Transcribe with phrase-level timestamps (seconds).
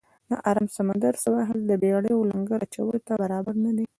[0.29, 3.85] د آرام سمندر سواحل د بېړیو لنګر اچولو ته برابر نه دی.